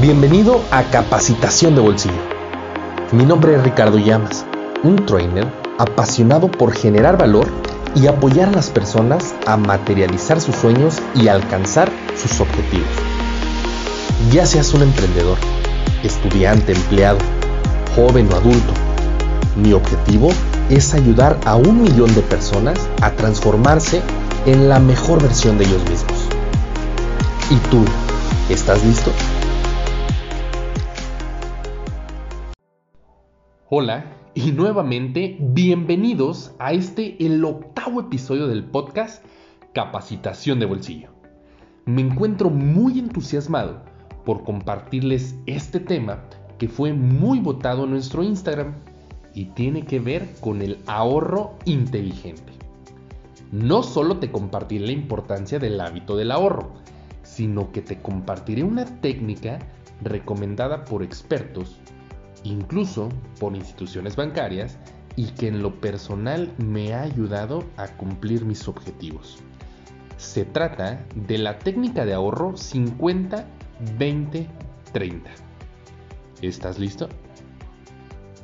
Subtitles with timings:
[0.00, 2.22] Bienvenido a Capacitación de Bolsillo.
[3.10, 4.46] Mi nombre es Ricardo Llamas,
[4.84, 7.48] un trainer apasionado por generar valor
[7.96, 12.86] y apoyar a las personas a materializar sus sueños y alcanzar sus objetivos.
[14.30, 15.36] Ya seas un emprendedor,
[16.04, 17.18] estudiante, empleado,
[17.96, 18.72] joven o adulto,
[19.56, 20.28] mi objetivo
[20.70, 24.00] es ayudar a un millón de personas a transformarse
[24.46, 26.28] en la mejor versión de ellos mismos.
[27.50, 27.84] ¿Y tú,
[28.48, 29.10] estás listo?
[33.70, 39.22] Hola y nuevamente bienvenidos a este el octavo episodio del podcast
[39.74, 41.10] Capacitación de Bolsillo.
[41.84, 43.82] Me encuentro muy entusiasmado
[44.24, 46.24] por compartirles este tema
[46.56, 48.72] que fue muy votado en nuestro Instagram
[49.34, 52.54] y tiene que ver con el ahorro inteligente.
[53.52, 56.72] No solo te compartiré la importancia del hábito del ahorro,
[57.22, 59.58] sino que te compartiré una técnica
[60.00, 61.78] recomendada por expertos
[62.48, 64.78] incluso por instituciones bancarias,
[65.18, 69.38] y que en lo personal me ha ayudado a cumplir mis objetivos.
[70.16, 74.46] Se trata de la técnica de ahorro 50-20-30.
[76.40, 77.08] ¿Estás listo?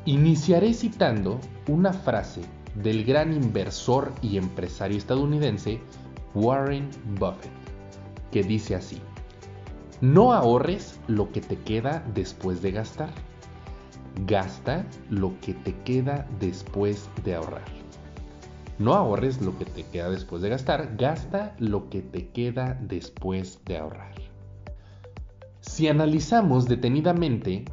[0.04, 1.38] Iniciaré citando
[1.68, 2.40] una frase
[2.74, 5.80] del gran inversor y empresario estadounidense
[6.34, 7.52] Warren Buffett,
[8.32, 9.00] que dice así,
[10.00, 13.10] no ahorres lo que te queda después de gastar
[14.26, 17.64] Gasta lo que te queda después de ahorrar.
[18.78, 23.60] No ahorres lo que te queda después de gastar, gasta lo que te queda después
[23.64, 24.14] de ahorrar.
[25.60, 27.64] Si analizamos detenidamente,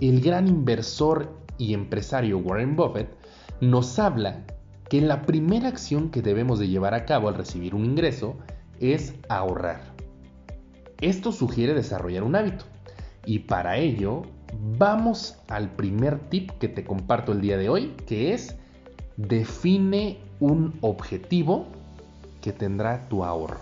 [0.00, 3.08] el gran inversor y empresario Warren Buffett
[3.60, 4.44] nos habla
[4.88, 8.36] que la primera acción que debemos de llevar a cabo al recibir un ingreso
[8.80, 9.94] es ahorrar.
[11.00, 12.64] Esto sugiere desarrollar un hábito
[13.24, 14.22] y para ello
[14.78, 18.56] vamos al primer tip que te comparto el día de hoy, que es
[19.16, 21.66] define un objetivo
[22.40, 23.60] que tendrá tu ahorro.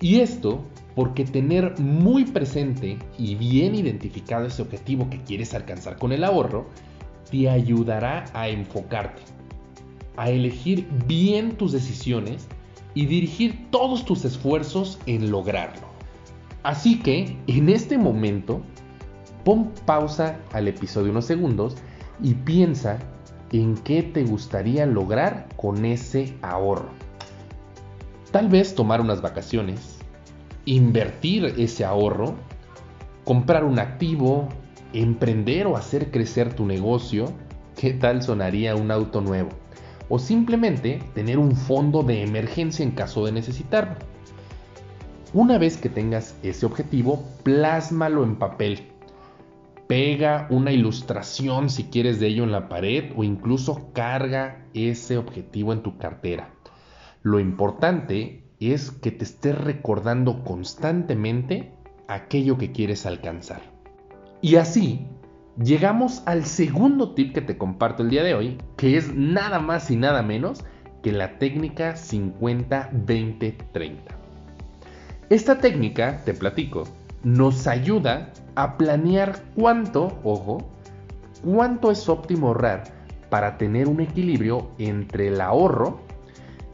[0.00, 0.62] Y esto
[0.94, 6.66] porque tener muy presente y bien identificado ese objetivo que quieres alcanzar con el ahorro
[7.30, 9.22] te ayudará a enfocarte,
[10.16, 12.48] a elegir bien tus decisiones
[12.94, 15.86] y dirigir todos tus esfuerzos en lograrlo.
[16.62, 18.62] Así que en este momento
[19.44, 21.76] Pon pausa al episodio unos segundos
[22.22, 22.98] y piensa
[23.52, 26.90] en qué te gustaría lograr con ese ahorro.
[28.30, 29.98] Tal vez tomar unas vacaciones,
[30.64, 32.34] invertir ese ahorro,
[33.24, 34.48] comprar un activo,
[34.92, 37.32] emprender o hacer crecer tu negocio.
[37.76, 39.50] ¿Qué tal sonaría un auto nuevo?
[40.10, 43.96] O simplemente tener un fondo de emergencia en caso de necesitarlo.
[45.32, 48.87] Una vez que tengas ese objetivo, plásmalo en papel
[49.88, 55.72] pega una ilustración si quieres de ello en la pared o incluso carga ese objetivo
[55.72, 56.52] en tu cartera.
[57.22, 61.72] Lo importante es que te estés recordando constantemente
[62.06, 63.62] aquello que quieres alcanzar.
[64.42, 65.06] Y así
[65.62, 69.90] llegamos al segundo tip que te comparto el día de hoy, que es nada más
[69.90, 70.64] y nada menos
[71.02, 73.96] que la técnica 50-20-30.
[75.30, 76.84] Esta técnica, te platico,
[77.22, 80.58] nos ayuda a planear cuánto, ojo,
[81.44, 82.92] cuánto es óptimo ahorrar
[83.30, 86.00] para tener un equilibrio entre el ahorro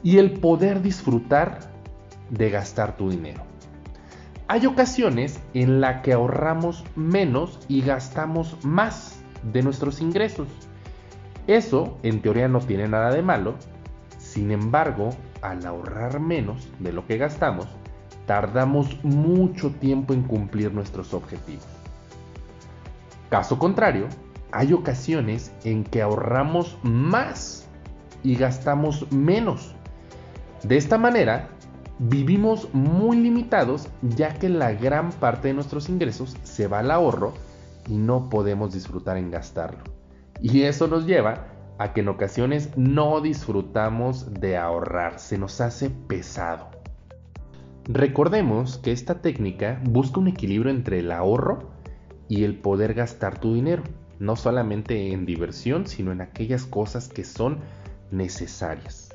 [0.02, 1.58] y el poder disfrutar
[2.30, 3.42] de gastar tu dinero.
[4.48, 9.22] Hay ocasiones en las que ahorramos menos y gastamos más
[9.52, 10.48] de nuestros ingresos.
[11.46, 13.56] Eso en teoría no tiene nada de malo,
[14.16, 15.10] sin embargo,
[15.42, 17.68] al ahorrar menos de lo que gastamos,
[18.26, 21.66] tardamos mucho tiempo en cumplir nuestros objetivos.
[23.30, 24.08] Caso contrario,
[24.52, 27.66] hay ocasiones en que ahorramos más
[28.22, 29.74] y gastamos menos.
[30.62, 31.48] De esta manera,
[31.98, 37.34] vivimos muy limitados ya que la gran parte de nuestros ingresos se va al ahorro
[37.88, 39.82] y no podemos disfrutar en gastarlo.
[40.40, 41.46] Y eso nos lleva
[41.78, 46.73] a que en ocasiones no disfrutamos de ahorrar, se nos hace pesado.
[47.86, 51.70] Recordemos que esta técnica busca un equilibrio entre el ahorro
[52.30, 53.82] y el poder gastar tu dinero,
[54.18, 57.58] no solamente en diversión, sino en aquellas cosas que son
[58.10, 59.14] necesarias.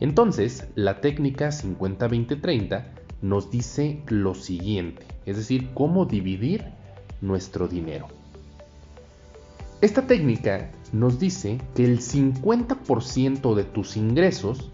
[0.00, 2.84] Entonces, la técnica 50-20-30
[3.20, 6.64] nos dice lo siguiente, es decir, cómo dividir
[7.20, 8.06] nuestro dinero.
[9.82, 14.70] Esta técnica nos dice que el 50% de tus ingresos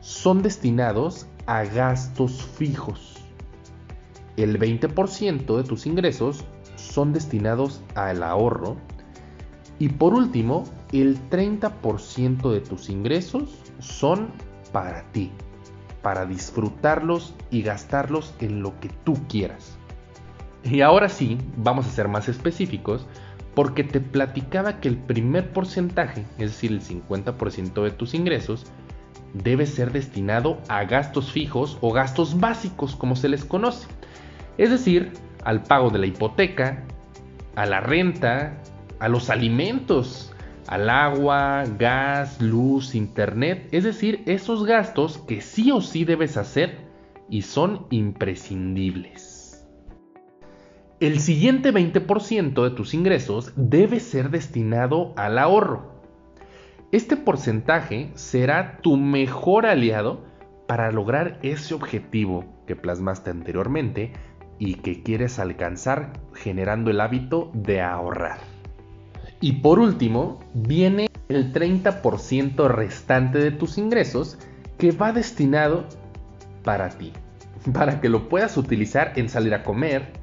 [0.00, 3.16] son destinados a gastos fijos.
[4.36, 6.44] El 20% de tus ingresos
[6.76, 8.76] son destinados al ahorro.
[9.78, 14.28] Y por último, el 30% de tus ingresos son
[14.72, 15.32] para ti,
[16.02, 19.78] para disfrutarlos y gastarlos en lo que tú quieras.
[20.64, 23.06] Y ahora sí, vamos a ser más específicos,
[23.54, 28.66] porque te platicaba que el primer porcentaje, es decir, el 50% de tus ingresos,
[29.34, 33.88] debe ser destinado a gastos fijos o gastos básicos, como se les conoce.
[34.56, 35.12] Es decir,
[35.44, 36.84] al pago de la hipoteca,
[37.54, 38.60] a la renta,
[38.98, 40.32] a los alimentos,
[40.66, 46.86] al agua, gas, luz, internet, es decir, esos gastos que sí o sí debes hacer
[47.30, 49.66] y son imprescindibles.
[51.00, 55.97] El siguiente 20% de tus ingresos debe ser destinado al ahorro.
[56.90, 60.24] Este porcentaje será tu mejor aliado
[60.66, 64.12] para lograr ese objetivo que plasmaste anteriormente
[64.58, 68.38] y que quieres alcanzar generando el hábito de ahorrar.
[69.42, 74.38] Y por último, viene el 30% restante de tus ingresos
[74.78, 75.84] que va destinado
[76.64, 77.12] para ti,
[77.74, 80.14] para que lo puedas utilizar en salir a comer,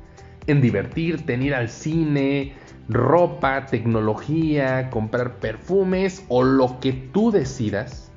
[0.47, 2.53] en divertirte, en ir al cine,
[2.87, 8.11] ropa, tecnología, comprar perfumes o lo que tú decidas.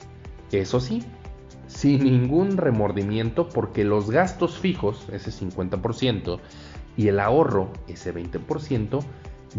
[0.52, 1.04] Eso sí,
[1.66, 6.40] sin ningún remordimiento porque los gastos fijos, ese 50%,
[6.96, 9.00] y el ahorro, ese 20%,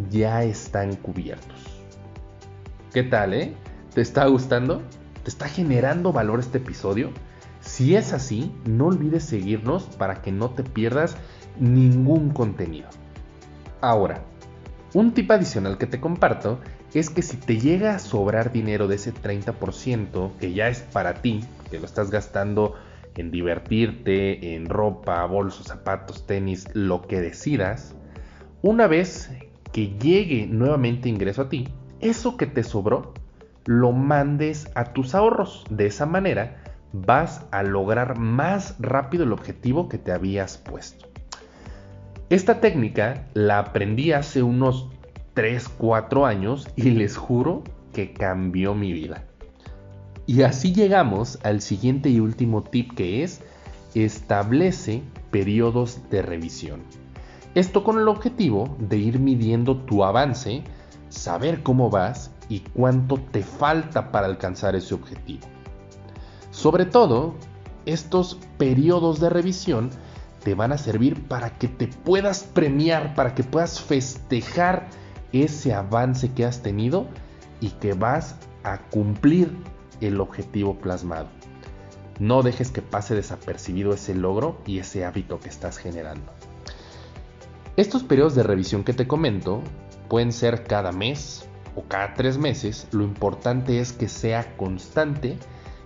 [0.09, 1.81] ya están cubiertos.
[2.93, 3.53] ¿Qué tal, eh?
[3.93, 4.81] ¿Te está gustando?
[5.23, 7.11] ¿Te está generando valor este episodio?
[7.61, 11.17] Si es así, no olvides seguirnos para que no te pierdas
[11.59, 12.89] ningún contenido.
[13.81, 14.23] Ahora,
[14.93, 16.59] un tip adicional que te comparto
[16.93, 21.15] es que si te llega a sobrar dinero de ese 30% que ya es para
[21.15, 22.75] ti, que lo estás gastando
[23.15, 27.95] en divertirte, en ropa, bolsos, zapatos, tenis, lo que decidas,
[28.61, 29.29] una vez
[29.71, 31.67] que llegue nuevamente ingreso a ti,
[31.99, 33.13] eso que te sobró,
[33.65, 35.65] lo mandes a tus ahorros.
[35.69, 41.08] De esa manera vas a lograr más rápido el objetivo que te habías puesto.
[42.29, 44.87] Esta técnica la aprendí hace unos
[45.33, 49.23] 3, 4 años y les juro que cambió mi vida.
[50.27, 53.41] Y así llegamos al siguiente y último tip que es
[53.95, 56.83] establece periodos de revisión.
[57.55, 60.61] Esto con el objetivo de ir midiendo tu avance,
[61.09, 65.47] saber cómo vas y cuánto te falta para alcanzar ese objetivo.
[66.51, 67.33] Sobre todo,
[67.87, 69.89] estos periodos de revisión
[70.43, 74.87] te van a servir para que te puedas premiar, para que puedas festejar
[75.31, 77.07] ese avance que has tenido
[77.59, 79.55] y que vas a cumplir
[80.01, 81.27] el objetivo plasmado.
[82.19, 86.31] No dejes que pase desapercibido ese logro y ese hábito que estás generando.
[87.77, 89.61] Estos periodos de revisión que te comento
[90.09, 92.87] pueden ser cada mes o cada tres meses.
[92.91, 95.37] Lo importante es que sea constante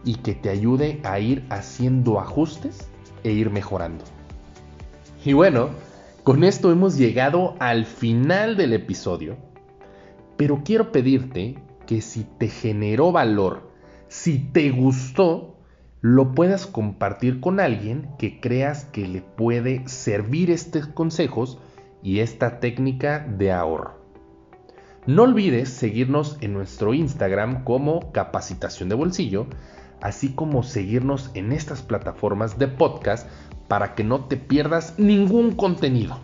[0.04, 2.88] y que te ayude a ir haciendo ajustes
[3.24, 4.04] e ir mejorando.
[5.26, 5.70] Y bueno,
[6.24, 9.38] con esto hemos llegado al final del episodio.
[10.36, 11.56] Pero quiero pedirte
[11.86, 13.72] que si te generó valor,
[14.10, 15.56] si te gustó,
[16.02, 21.58] lo puedas compartir con alguien que creas que le puede servir estos consejos
[22.02, 24.04] y esta técnica de ahorro.
[25.06, 29.48] No olvides seguirnos en nuestro Instagram como Capacitación de Bolsillo,
[30.02, 33.30] así como seguirnos en estas plataformas de podcast
[33.68, 36.20] para que no te pierdas ningún contenido.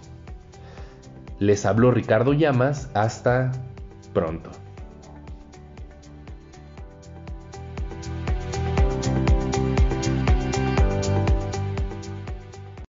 [1.39, 3.51] Les habló Ricardo Llamas, hasta
[4.13, 4.51] pronto.